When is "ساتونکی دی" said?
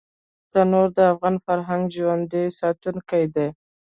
2.59-3.47